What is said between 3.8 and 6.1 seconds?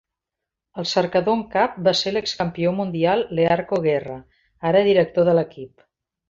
Guerra, ara director de l'equip.